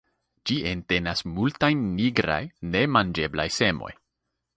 Ĝi 0.51 0.55
entenas 0.69 1.19
multajn 1.33 1.83
nigraj, 1.99 2.39
ne 2.77 2.81
manĝeblaj 2.95 3.47
semoj. 3.59 3.93